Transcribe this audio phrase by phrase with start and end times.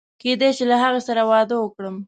[0.21, 1.95] کېدای شي له هغې سره واده وکړم.